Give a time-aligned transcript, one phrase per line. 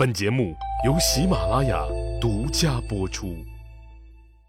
[0.00, 1.84] 本节目由喜马拉雅
[2.22, 3.36] 独家播出。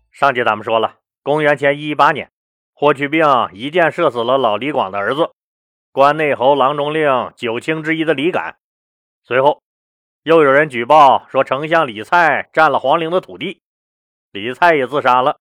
[0.09, 2.31] 上集咱们说了，公元前一八年，
[2.73, 5.29] 霍去病一箭射死了老李广的儿子，
[5.91, 8.59] 关内侯郎中令九卿之一的李敢。
[9.23, 9.61] 随后，
[10.23, 13.59] 又有人举报说丞相李蔡占了皇陵的土地，
[14.31, 15.35] 李蔡也自杀了。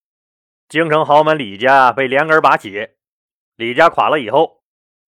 [0.69, 2.89] 京城豪门李家被连根拔起。
[3.55, 4.61] 李家垮了以后，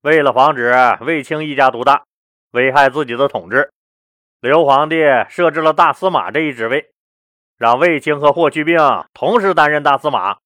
[0.02, 2.04] 为了防止卫青一家独大，
[2.52, 3.72] 危害自己的统治。
[4.42, 4.96] 刘皇帝
[5.28, 6.90] 设置了大司马这一职位，
[7.56, 8.76] 让卫青和霍去病
[9.14, 10.38] 同时担任大司马，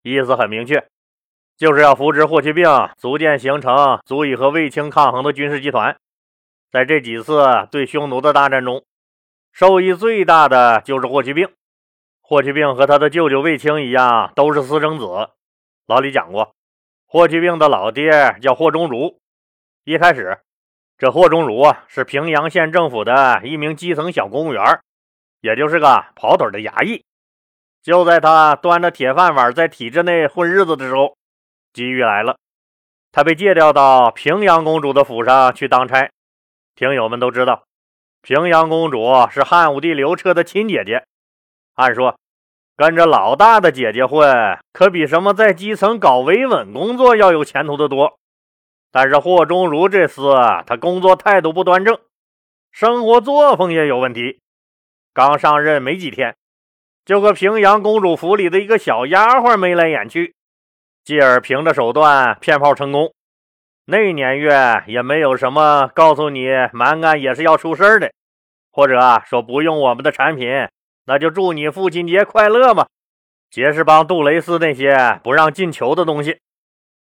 [0.00, 0.88] 意思很明确，
[1.54, 2.64] 就是要扶植霍去病，
[2.96, 5.94] 逐渐形成足以和卫青抗衡的军事集团。
[6.72, 8.82] 在这几次对匈奴的大战中，
[9.52, 11.50] 受益最大的就是霍去病。
[12.22, 15.04] 霍去病和他的舅舅卫青一样，都是私生子。
[15.86, 16.54] 老李讲过，
[17.06, 19.20] 霍去病的老爹叫霍中儒，
[19.84, 20.38] 一开始。
[20.98, 24.80] 这霍中儒啊，是平阳县政府的一名基层小公务员，
[25.40, 27.04] 也就是个跑腿的衙役。
[27.84, 31.16] 就在他端着铁饭碗在体制内混日子的时候，
[31.72, 32.36] 机遇来了，
[33.12, 36.10] 他被借调到平阳公主的府上去当差。
[36.74, 37.62] 听友们都知道，
[38.20, 41.04] 平阳公主是汉武帝刘彻的亲姐姐。
[41.74, 42.18] 按说，
[42.76, 48.17] 跟着老大的姐姐混，可比什么在基层搞维稳工作要有前途的多。
[48.90, 51.98] 但是霍中儒这厮，他工作态度不端正，
[52.72, 54.40] 生活作风也有问题。
[55.12, 56.36] 刚上任没几天，
[57.04, 60.34] 就和平阳公主府里的一个小丫鬟眉来眼去，
[61.04, 63.12] 继而凭着手段骗炮成功。
[63.86, 68.12] 那年月也没有什么告诉你蛮干也是要出事的，
[68.70, 70.68] 或者说不用我们的产品，
[71.06, 72.86] 那就祝你父亲节快乐嘛。
[73.50, 76.38] 杰士邦、杜蕾斯那些不让进球的东西。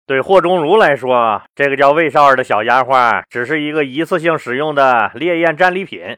[0.06, 6.18] 对霍中儒来说，这个叫魏少儿的小丫鬟只是一个一次性使用的烈焰战利品；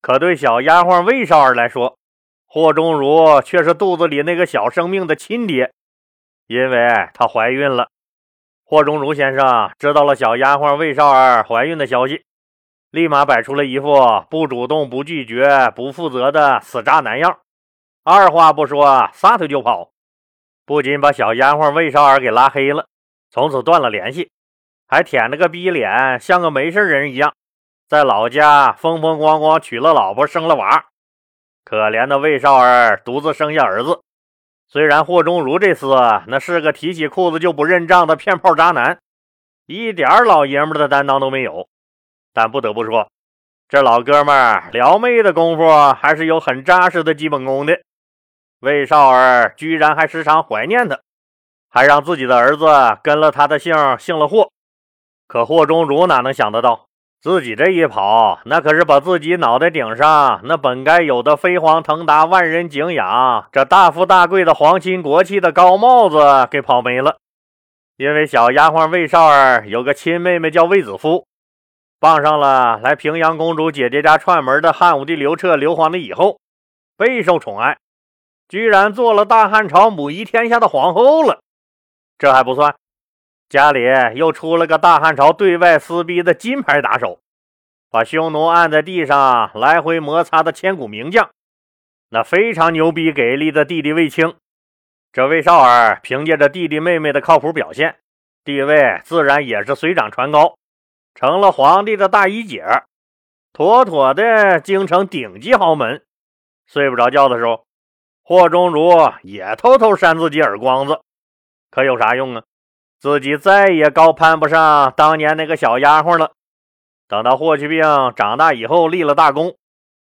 [0.00, 1.98] 可对小丫鬟魏少儿来说，
[2.46, 5.72] 霍中儒却是肚子里那个小生命的亲爹，
[6.46, 7.88] 因为她怀孕了。
[8.64, 12.24] 霍中儒先生知道了小丫鬟魏少儿怀孕的消息，
[12.90, 17.40] 立马摆出了一副不主动、不拒绝、不负责的死渣男样，
[18.04, 19.90] 二话不说撒腿就跑，
[20.64, 22.86] 不仅把小丫鬟魏少儿给拉黑了。
[23.32, 24.30] 从此断了联系，
[24.86, 27.34] 还舔着个逼脸，像个没事人一样，
[27.88, 30.84] 在老家风风光光娶了老婆，生了娃。
[31.64, 34.02] 可怜的魏少儿独自生下儿子。
[34.68, 38.98] 虽然霍中儒这厮那是个提起裤子就不认账的骗炮渣男，
[39.64, 41.66] 一点老爷们的担当都没有，
[42.34, 43.10] 但不得不说，
[43.66, 47.80] 这老哥们撩妹的功夫还是有很扎实的基本功的。
[48.60, 51.00] 魏少儿居然还时常怀念他。
[51.72, 52.66] 还让自己的儿子
[53.02, 54.50] 跟了他的姓，姓了霍。
[55.26, 56.84] 可霍中儒哪能想得到，
[57.22, 67.16] 自己这一跑，那可是把自己脑袋顶上那本该有的飞黄腾达、万人敬仰、这大富大贵的皇亲国戚的高帽子给跑没了。
[67.96, 71.24] 因为小丫鬟魏少儿有个亲妹妹叫魏子夫，
[71.98, 76.38] 傍上了来平阳公主姐姐家串门的汉武帝刘彻刘皇帝以后，
[76.98, 77.78] 备受宠爱，
[78.48, 81.38] 居然做了大汉朝母仪天下的皇后了。
[82.22, 82.76] 这还不算，
[83.48, 83.80] 家里
[84.14, 87.18] 又出了个大汉朝对外撕逼的金牌打手，
[87.90, 91.30] 把匈奴按在地上来回摩擦的千古名将，
[92.10, 94.36] 那非常牛逼给力的弟弟卫青。
[95.10, 97.96] 这魏少儿凭借着弟弟妹妹的靠谱表现，
[98.44, 100.56] 地位自然也是水涨船高，
[101.16, 102.64] 成了皇帝的大姨姐，
[103.52, 106.04] 妥妥的京城顶级豪门。
[106.68, 107.64] 睡不着觉的时候，
[108.22, 108.92] 霍中儒
[109.24, 111.00] 也偷偷扇自己耳光子。
[111.72, 112.42] 可有啥用啊？
[113.00, 116.32] 自己再也高攀不上当年那个小丫鬟了。
[117.08, 117.82] 等到霍去病
[118.14, 119.56] 长大以后立了大功，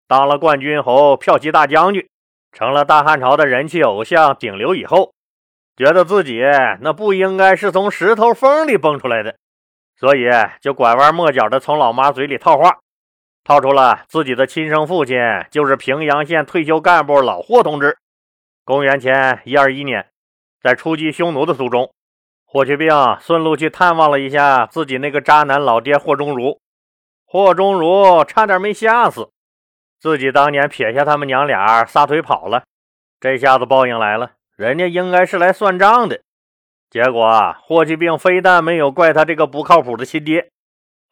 [0.08, 2.08] 当了冠军侯、骠骑大将军，
[2.52, 5.12] 成了大汉朝的人气偶像顶流以后，
[5.76, 6.40] 觉得自己
[6.80, 9.36] 那不应该是从石头缝里蹦出来的，
[9.96, 10.28] 所以
[10.60, 12.78] 就拐弯抹角的从老妈嘴里套话，
[13.44, 15.18] 套出了自己的亲生父亲
[15.50, 17.98] 就是平阳县退休干部老霍同志。
[18.64, 20.08] 公元前一二一年。
[20.62, 21.92] 在出击匈奴的途中，
[22.44, 22.90] 霍去病
[23.20, 26.58] 顺路去探望了一下自己那个渣男老爹霍中儒。
[27.24, 29.30] 霍中儒差点没吓死，
[30.00, 32.64] 自己当年撇下他们娘俩撒腿跑了，
[33.20, 36.20] 这下子报应来了，人家应该是来算账的。
[36.90, 40.48] 结果霍去病非但没有怪他这个不靠谱的亲爹，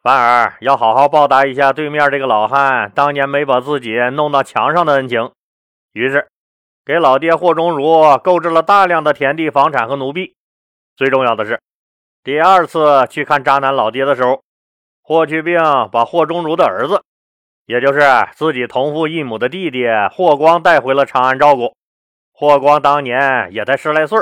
[0.01, 5.31] 反而要好好报答一下对面这个老汉当年没把自己弄到墙上的恩情。
[5.93, 6.27] 于是。
[6.87, 10.37] 给老爹霍中儒购置了大量的田地、房产和奴婢。
[10.95, 11.59] 最重要的是，
[12.23, 14.41] 第二次去看渣男老爹的时候，
[15.01, 15.59] 霍去病
[15.91, 17.03] 把霍中儒的儿子
[17.65, 17.99] 也就是
[18.35, 21.75] 自己同父异母的弟弟霍光带回了长安照顾。
[22.31, 24.17] 霍光当年也才十来岁，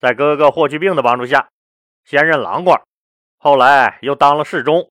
[0.00, 1.48] 在哥哥霍去病的帮助下，
[2.04, 2.80] 先任郎官，
[3.38, 4.88] 后来又当了侍中。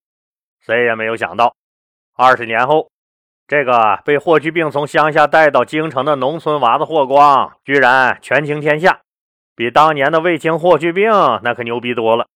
[0.59, 1.55] 谁也没有想到，
[2.17, 2.89] 二十年后，
[3.47, 8.99] 这个被霍去病从乡下带到京城的农村娃子霍光，居然权倾天下，
[9.55, 11.09] 比当年的卫青、霍去病
[11.43, 12.27] 那可牛逼多了。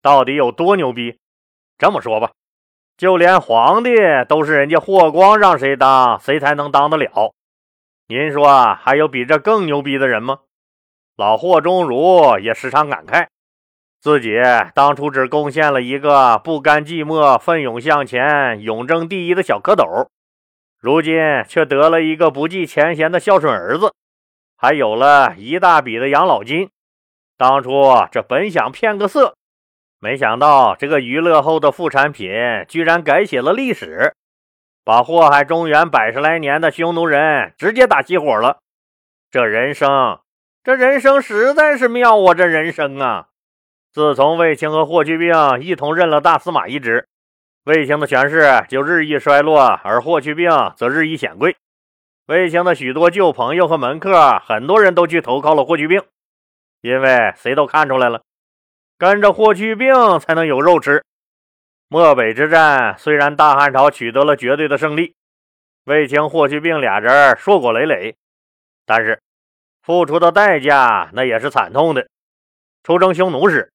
[0.00, 1.18] 到底有多牛逼？
[1.76, 2.30] 这么说吧。
[2.96, 3.90] 就连皇帝
[4.26, 7.34] 都是人家霍光让谁当，谁才能当得了？
[8.08, 10.38] 您说还有比这更牛逼的人吗？
[11.16, 13.26] 老霍中儒也时常感慨，
[14.00, 14.40] 自己
[14.74, 20.06] 当初只贡献了一个不甘寂寞、奋勇向前、勇争第一的小蝌蚪，
[20.78, 21.14] 如今
[21.48, 23.92] 却得了一个不计前嫌的孝顺儿子，
[24.56, 26.70] 还有了一大笔的养老金。
[27.36, 29.34] 当初这本想骗个色。
[29.98, 32.30] 没想到这个娱乐后的副产品
[32.68, 34.14] 居然改写了历史，
[34.84, 38.58] 把祸害中原百十来年的匈奴人直接打熄火了。
[39.30, 40.20] 这人生，
[40.62, 42.34] 这人生实在是妙啊！
[42.34, 43.28] 这人生啊！
[43.90, 47.08] 自从卫青和霍去病一同任了大司马一职，
[47.66, 51.56] 卫青的权势就日益衰落，而霍去病则日益显贵。
[52.26, 56.00] 卫青的许多旧朋友和门客，很多人都去投靠了霍去病，
[56.80, 58.22] 因为谁都看出来了。
[58.96, 61.02] 跟着霍去病才能有肉吃。
[61.88, 65.16] 漠北之战虽然大汉朝取得了绝对的胜利，
[65.86, 68.14] 卫青、霍去病俩人硕果累累，
[68.84, 69.20] 但是
[69.82, 72.06] 付出的代价那也是惨痛的。
[72.84, 73.72] 出征匈奴时，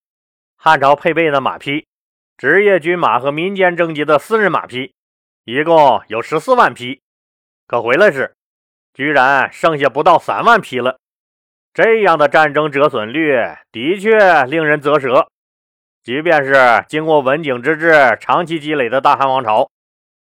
[0.55, 1.85] 汉朝配备的马匹，
[2.41, 4.95] 职业军马和民间征集的私人马匹，
[5.43, 6.99] 一共有十四万匹，
[7.67, 8.33] 可回来时，
[8.95, 10.97] 居然剩下不到三万匹了。
[11.71, 13.37] 这样的战争折损率
[13.71, 15.27] 的确令人啧舌。
[16.01, 19.69] 即便是经过文景之治长期积累的大汉王朝，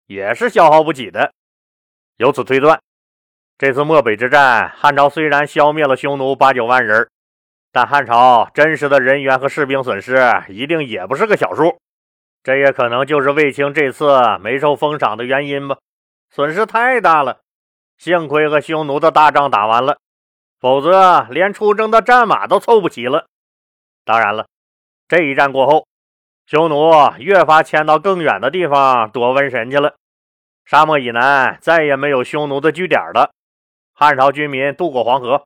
[0.07, 1.33] 也是消耗不起的。
[2.19, 2.79] 由此推断，
[3.57, 7.09] 这次漠北之战，汉朝虽然消灭了匈奴八九万人，
[7.73, 10.19] 但汉朝真实的人员和士兵损失
[10.51, 11.81] 一定也不是个小数。
[12.43, 14.09] 这也可能就是卫青这次
[14.41, 15.79] 没受封赏的原因吧。
[16.31, 17.41] 损失太大了，
[17.99, 19.99] 幸亏和匈奴的大仗打完了。
[20.59, 23.27] 否则，连出征的战马都凑不齐了。
[24.05, 24.47] 当然了，
[25.09, 25.87] 这一战过后，
[26.47, 29.97] 匈奴越发迁到更远的地方躲瘟神去了。
[30.65, 33.33] 沙漠以南再也没有匈奴的据点了。
[33.93, 35.45] 汉朝军民渡过黄河，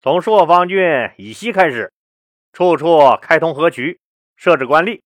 [0.00, 1.92] 从朔方郡以西开始，
[2.52, 3.98] 处处开通河渠，
[4.36, 5.00] 设置官吏，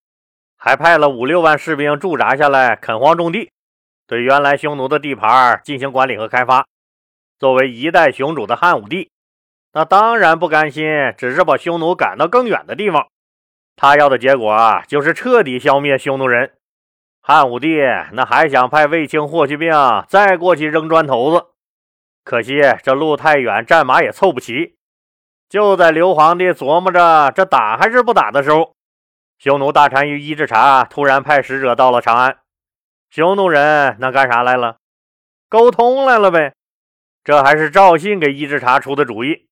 [0.57, 3.51] 还派了五六万士兵驻扎下来垦荒种地，
[4.07, 6.67] 对原来匈奴的地盘进行管理和开发。
[7.39, 9.11] 作为一代雄主的汉武帝。
[9.73, 10.85] 那当然不甘心，
[11.19, 13.09] 只是把匈奴赶到更远的地方。
[13.77, 16.53] 他要的结果就是彻底消灭匈奴人。
[17.21, 17.81] 汉武帝
[18.13, 19.71] 那还想派卫青、霍去病
[20.09, 21.47] 再过去扔砖头子，
[22.25, 24.77] 可惜这路太远，战马也凑不齐。
[25.49, 28.76] 就在刘皇帝琢磨着这打还是不打的时候，
[29.39, 32.39] 匈奴大单于伊稚茶突然派使者到了长安。
[33.11, 34.77] 匈奴人那干啥来了？
[35.49, 36.55] 沟通来了呗。
[37.23, 39.47] 这还是赵信给伊稚茶出的主意。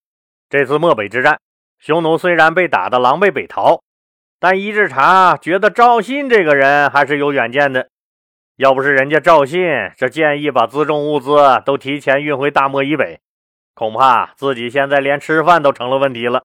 [0.49, 1.39] 这次漠北之战，
[1.79, 3.83] 匈奴虽然被打得狼狈北逃，
[4.39, 7.89] 但伊稚茶觉得赵信这个人还是有远见的。
[8.57, 9.61] 要不是人家赵信
[9.97, 13.21] 这建议把辎重物资都提前运回大漠以北，
[13.75, 16.45] 恐怕自己现在连吃饭都成了问题了。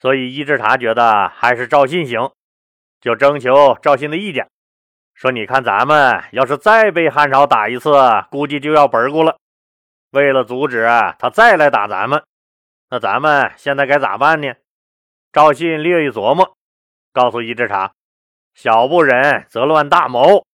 [0.00, 2.30] 所以伊稚茶觉得还是赵信行，
[3.02, 4.48] 就征求赵信的意见，
[5.12, 7.90] 说：“你看咱们要是再被汉朝打一次，
[8.30, 9.36] 估计就要本故了。
[10.12, 10.86] 为了阻止
[11.18, 12.22] 他再来打咱们。”
[12.88, 14.54] 那咱们现在该咋办呢？
[15.32, 16.56] 赵信略一琢磨，
[17.12, 17.92] 告诉伊稚茶
[18.54, 20.46] ：“小不忍则乱大谋。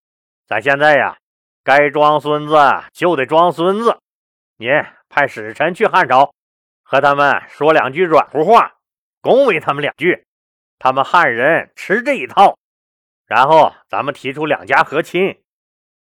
[0.47, 1.19] 咱现在呀，
[1.65, 2.57] 该装孙子
[2.93, 3.99] 就得装孙子。
[4.57, 4.69] 你
[5.09, 6.33] 派使臣去汉朝，
[6.83, 8.77] 和他们说两句软乎话，
[9.21, 10.25] 恭维他们两句。
[10.79, 12.57] 他们汉人吃这一套。
[13.27, 15.39] 然后咱们提出两家和亲，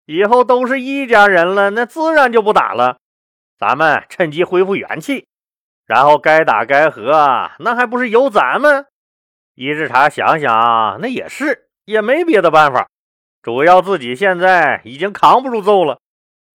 [0.06, 2.98] 以后都是一家人了，那自然就不打了。
[3.58, 5.26] 咱们趁机恢复元气。”
[5.88, 8.84] 然后该打该和，那还不是由咱们？
[9.54, 12.88] 伊稚茶想想，那也是，也没别的办法。
[13.40, 15.98] 主要自己现在已经扛不住揍了，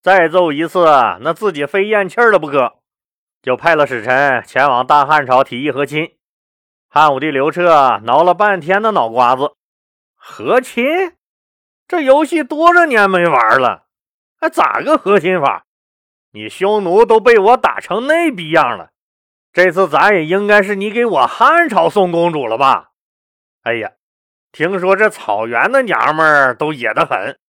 [0.03, 0.85] 再揍一次，
[1.21, 2.75] 那自己非咽气了不可。
[3.41, 6.13] 就派了使臣前往大汉朝提议和亲。
[6.95, 9.55] 汉武帝刘彻挠了半天的脑瓜子，
[10.13, 10.85] 和亲？
[11.87, 13.87] 这游戏多少年没玩了，
[14.39, 15.65] 还咋个和亲法？
[16.33, 18.91] 你匈奴都被我打成那逼样了。
[19.51, 22.91] 这次咱也应该是你给我汉朝送公主了吧？
[23.63, 23.93] 哎呀，
[24.51, 27.39] 听说这草原的娘们都野得很，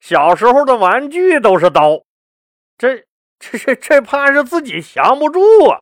[0.00, 2.00] 小时候的玩具都是刀，
[2.78, 3.04] 这
[3.38, 5.80] 这这这怕是自己降不住啊！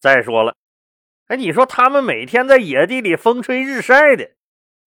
[0.00, 0.56] 再说了，
[1.28, 4.30] 哎，你说他们每天在野地里风吹日晒的，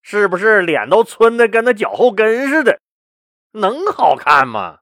[0.04, 2.80] 是不是脸都皴的跟那脚后跟似的？
[3.54, 4.80] 能好看吗？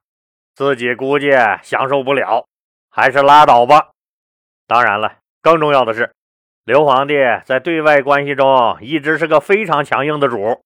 [0.54, 1.32] 自己估计
[1.64, 2.46] 享受不了，
[2.90, 3.92] 还是拉倒吧。
[4.68, 6.12] 当然了，更重要的是，
[6.66, 7.14] 刘皇帝
[7.46, 10.62] 在对外关系中一直是个非常强硬的主。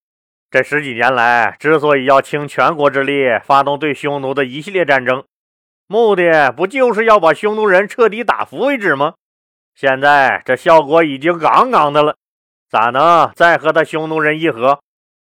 [0.50, 5.24] 这十几年来，之所以要倾全国之力发动对匈奴的一系列战争，
[5.86, 9.14] 目的不就是要把匈奴人彻底打服为止吗？
[9.80, 12.18] 现在这效果已经杠杠的了，
[12.70, 14.82] 咋能再和他匈奴人议和？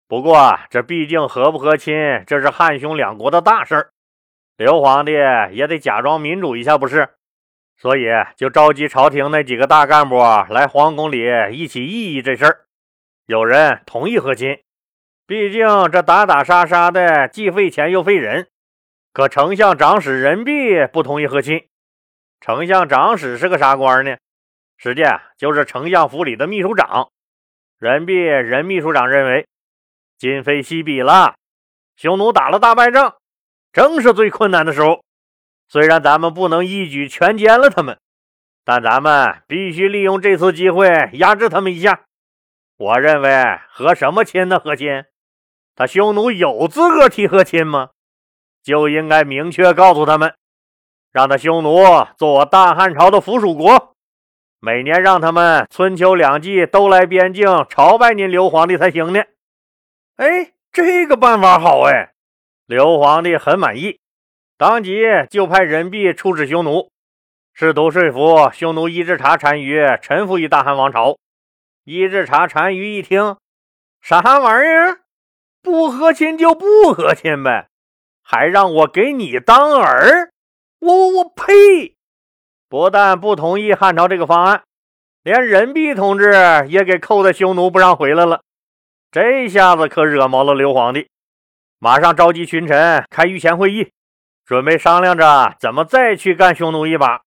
[0.09, 1.95] 不过这毕竟和不和亲，
[2.27, 3.91] 这是汉匈两国的大事儿，
[4.57, 5.13] 刘皇帝
[5.53, 7.11] 也得假装民主一下，不是？
[7.77, 8.07] 所以
[8.37, 10.17] 就召集朝廷那几个大干部
[10.51, 11.23] 来皇宫里
[11.53, 12.65] 一起议议这事儿。
[13.27, 14.59] 有人同意和亲。
[15.25, 18.49] 毕竟这打打杀杀的既费钱又费人，
[19.13, 21.65] 可丞相长史任弼不同意和亲。
[22.41, 24.17] 丞相长史是个啥官呢？
[24.83, 25.03] 实际
[25.39, 27.09] 就是丞相府里的秘书长。
[27.79, 29.47] 任弼任秘书长认为，
[30.19, 31.37] 今非昔比了，
[31.95, 33.15] 匈奴打了大败仗，
[33.73, 35.05] 正是最困难的时候。
[35.69, 37.97] 虽然咱们不能一举全歼了他们，
[38.65, 42.03] 但咱们必须利用这次机会压制他们一下。
[42.77, 43.31] 我认为
[43.69, 44.59] 和什么亲呢？
[44.59, 45.05] 和亲？
[45.77, 47.91] 他匈奴有资格提和亲吗？
[48.65, 50.35] 就应该明确告诉他们，
[51.13, 51.85] 让他匈奴
[52.17, 53.92] 做我大汉朝的附属国，
[54.65, 59.21] 每年让他们春秋两季都来边境朝拜您刘皇帝才行呢。
[60.15, 62.13] 哎，这个办法好哎，
[62.67, 63.99] 刘皇帝很满意，
[64.57, 66.93] 当即就派人弼出使匈奴，
[67.53, 71.19] 试图说服匈奴伊稚茶单于臣服于大汉王朝。
[71.83, 73.39] 伊稚茶单于一听，
[74.01, 75.01] 啥玩意儿？
[75.61, 77.67] 不和亲就不和亲呗，
[78.23, 80.31] 还让我给你当儿？
[80.79, 81.97] 我我呸！
[82.73, 84.63] 不但不同意汉朝这个方案，
[85.23, 86.33] 连任弼同志
[86.69, 88.41] 也给扣在匈奴不让回来了。
[89.11, 91.11] 这下子可惹毛了刘皇帝，
[91.79, 93.93] 马上召集群臣开御前会议，
[94.47, 97.21] 准备商量着怎么再去干匈奴一把。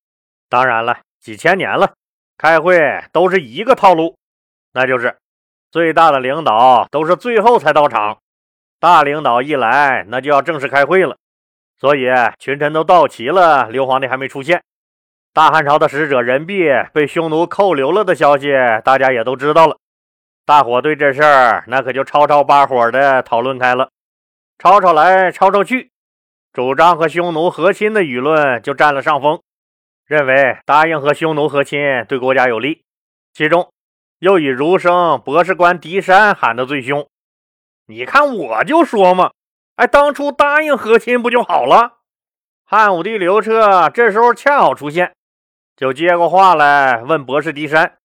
[0.50, 1.94] 当然了，几千年了，
[2.40, 4.18] 开会都是一个套路，
[4.74, 5.16] 那就是
[5.70, 8.18] 最大的领导都是最后才到场。
[8.80, 11.16] 大领导一来，那就要正式开会了，
[11.80, 12.08] 所以
[12.40, 14.64] 群臣都到齐了，刘皇帝还没出现。
[15.36, 16.64] 大汉朝的使者任弼
[16.94, 18.54] 被匈奴扣留了的消息，
[18.86, 19.76] 大家也都知道了。
[20.46, 23.90] 大伙对这事儿那可就吵吵巴火的讨论开了，
[24.58, 25.92] 吵吵来吵吵去，
[26.54, 29.42] 主张和匈奴和亲的舆论就占了上风，
[30.06, 32.84] 认为答应和匈奴和亲对国家有利。
[33.34, 33.74] 其中
[34.20, 37.06] 又以儒生博士官狄山喊得最凶。
[37.88, 39.32] 你看，我就说嘛，
[39.76, 41.98] 哎，当初答应和亲不就好了？
[42.64, 45.14] 汉武帝刘彻这时候恰好出现，
[45.76, 47.98] 就接过话来问博士狄山：“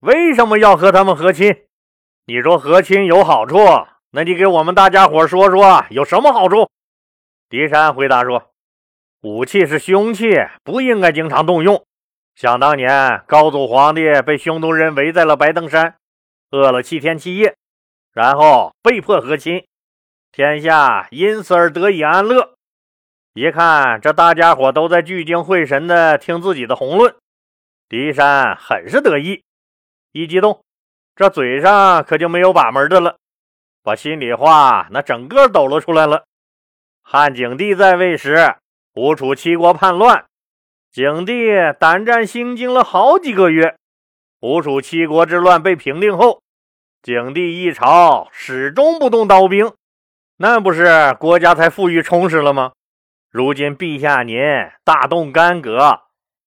[0.00, 1.64] 为什么要和他们和亲？
[2.26, 3.56] 你说和亲有好处，
[4.10, 6.68] 那你给我们大家伙说说有什么好处？”
[7.48, 8.50] 狄山回答说
[9.22, 10.28] ：“武器是凶器，
[10.62, 11.84] 不应该经常动用。
[12.34, 15.96] 想当年，高祖皇帝被匈奴人围在了白登山，
[16.50, 17.56] 饿了七天七夜。”
[18.12, 19.64] 然后被迫和亲，
[20.32, 22.56] 天下因此而得以安乐。
[23.40, 27.16] 一看这大家伙都在聚精会神的听自己的宏论，
[27.88, 29.42] 狄山很是得意，
[30.12, 30.62] 一激动，
[31.16, 33.16] 这嘴上可就没有把门的了，
[33.82, 36.24] 把心里话那整个抖了出来了。
[37.02, 38.56] 汉景帝在位时，
[38.92, 40.26] 吴楚七国叛乱，
[40.92, 43.74] 景帝胆战心惊了好几个月。
[44.42, 46.42] 吴楚七国之乱被平定后。
[47.02, 49.72] 景帝一朝始终不动刀兵，
[50.36, 52.72] 那不是国家才富裕充实了吗？
[53.32, 54.36] 如今陛下您
[54.84, 56.00] 大动干戈，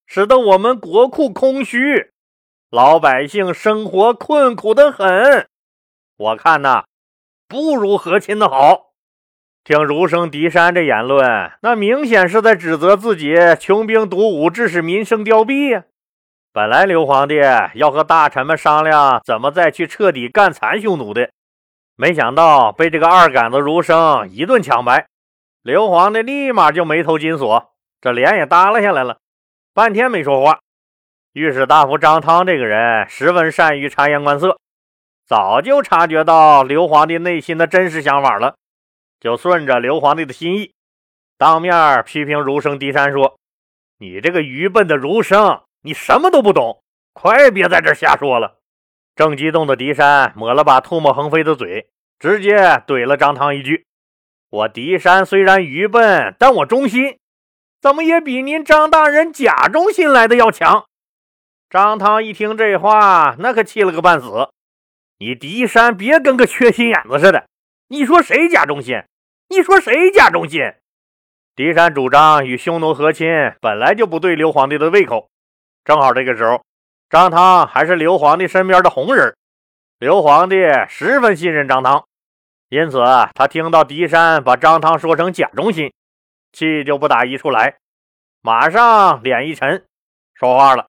[0.06, 2.10] 使得我们国库空虚，
[2.70, 5.48] 老百姓生活困苦的很。
[6.18, 6.84] 我看呐，
[7.48, 8.90] 不如和亲的好。
[9.64, 15.84] 听儒生狄山这言论，那明显是在指责自己穷兵黩武，致使民生凋敝呀。
[16.52, 17.36] 本来刘皇帝
[17.72, 21.30] 要和大臣们商量怎么再去彻底干残匈奴的，
[21.96, 25.06] 没想到被这个二杆子儒生一顿抢白，
[25.64, 29.16] 刘皇帝立马就眉头紧锁，这脸也耷拉下来了，
[29.72, 30.60] 半天没说话。
[31.32, 34.58] 御史大夫张汤这个人十分善于察言观色，
[35.26, 38.56] 早就察觉到刘皇帝内心的真实想法了，
[39.18, 40.74] 就顺着刘皇帝的心意，
[41.38, 43.38] 当面批评儒生狄山说
[44.00, 46.82] ：“你这个愚笨的儒生！”你什么都不懂，
[47.14, 48.58] 快别在这瞎说了！
[49.16, 53.86] 正激动的狄山抹了把唾沫横飞的嘴，直接怼了张汤一句
[54.54, 57.18] ：“我狄山虽然愚笨，但我忠心。
[57.80, 60.86] 怎么也比您张大人假忠心来的要强。
[61.68, 64.50] 张汤一听这话，那可气了个半死。
[65.18, 67.48] 你狄山别跟个缺心眼子似的。
[67.88, 69.02] 你说谁假忠心？
[69.48, 70.72] 你说谁假忠心？
[71.56, 73.26] 狄山主张与匈奴和亲，
[73.60, 75.28] 本来就不对刘皇帝的胃口。
[75.84, 76.62] 正好这个时候，
[77.10, 79.34] 张汤还是刘皇帝身边的红人，
[79.98, 80.56] 刘皇帝
[80.88, 82.06] 十分信任张汤，
[82.74, 83.00] 因此
[83.34, 85.92] 他听到狄山把张汤说成假忠心。
[86.50, 87.76] 气就不打一处来，
[88.42, 89.86] 马上脸一沉，
[90.34, 90.88] 说话了：“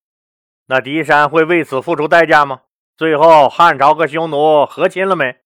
[0.65, 2.61] 那狄山会为此付出代价吗？
[2.97, 5.37] 最后汉朝和匈奴和亲了没？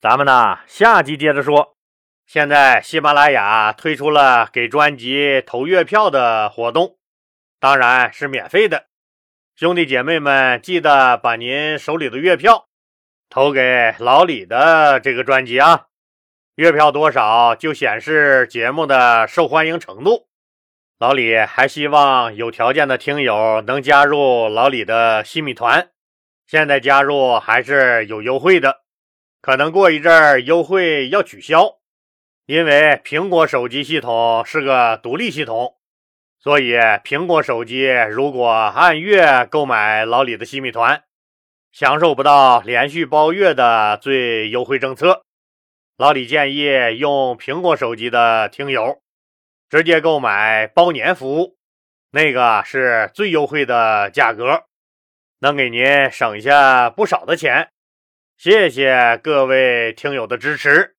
[0.00, 1.74] 咱们呢，下集接着说。
[2.24, 6.98] 现在喜马拉雅推出了给专辑投月票的活动，
[7.58, 8.86] 当然是免费的。
[9.56, 12.66] 兄弟姐妹们，记得把您手里的月票
[13.30, 15.86] 投给老李的这个专辑啊。”
[16.56, 20.28] 月票多少就显示节目的受欢迎程度。
[20.98, 25.88] 老李还希望有条件的听友能加入老李的新米团，
[26.46, 28.82] 现在加入还是有优惠的，
[29.40, 31.78] 可能过一阵儿优惠要取消，
[32.44, 35.76] 因为苹果手机系统是个独立系统，
[36.38, 41.02] 所以苹果手机如果按月购买老李的新米团，
[41.72, 45.24] 享受不到连续包月的最优惠政策。
[45.96, 49.00] 老李建议用苹果手机的听友
[49.68, 51.56] 直接购买包年服务，
[52.10, 54.64] 那个是最优惠的价格，
[55.40, 57.70] 能给您省下不少的钱。
[58.36, 60.96] 谢谢各位听友的支持。